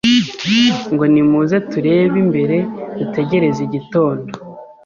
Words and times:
ngo 0.91 1.03
‘Nimuze 1.11 1.57
turebe 1.69 2.15
imbere 2.23 2.57
dutegereze 2.97 3.59
igitondo 3.67 4.31